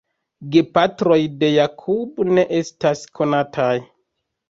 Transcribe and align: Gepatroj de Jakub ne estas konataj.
Gepatroj 0.55 1.19
de 1.45 1.51
Jakub 1.57 2.25
ne 2.33 2.49
estas 2.65 3.07
konataj. 3.21 3.73